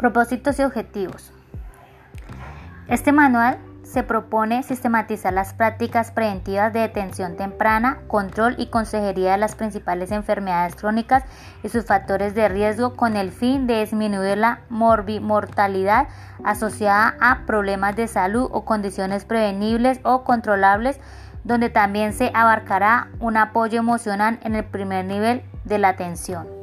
Propósitos 0.00 0.58
y 0.58 0.62
objetivos. 0.62 1.30
Este 2.88 3.12
manual 3.12 3.58
se 3.82 4.02
propone 4.02 4.62
sistematizar 4.62 5.30
las 5.34 5.52
prácticas 5.52 6.10
preventivas 6.10 6.72
de 6.72 6.80
detención 6.80 7.36
temprana, 7.36 7.98
control 8.06 8.54
y 8.56 8.68
consejería 8.68 9.32
de 9.32 9.36
las 9.36 9.56
principales 9.56 10.10
enfermedades 10.10 10.74
crónicas 10.74 11.24
y 11.62 11.68
sus 11.68 11.84
factores 11.84 12.34
de 12.34 12.48
riesgo 12.48 12.96
con 12.96 13.14
el 13.14 13.30
fin 13.30 13.66
de 13.66 13.80
disminuir 13.80 14.38
la 14.38 14.60
morbimortalidad 14.70 16.08
asociada 16.44 17.16
a 17.20 17.44
problemas 17.44 17.94
de 17.94 18.08
salud 18.08 18.48
o 18.50 18.64
condiciones 18.64 19.26
prevenibles 19.26 20.00
o 20.02 20.24
controlables, 20.24 20.98
donde 21.44 21.68
también 21.68 22.14
se 22.14 22.30
abarcará 22.32 23.08
un 23.18 23.36
apoyo 23.36 23.78
emocional 23.78 24.40
en 24.44 24.54
el 24.54 24.64
primer 24.64 25.04
nivel 25.04 25.42
de 25.66 25.76
la 25.76 25.90
atención. 25.90 26.59